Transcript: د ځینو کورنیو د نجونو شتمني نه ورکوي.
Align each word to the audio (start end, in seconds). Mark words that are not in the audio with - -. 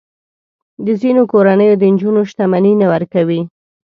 د 0.85 0.87
ځینو 1.01 1.21
کورنیو 1.31 1.79
د 1.81 1.83
نجونو 1.93 2.21
شتمني 2.29 2.73
نه 2.81 2.87
ورکوي. 2.93 3.41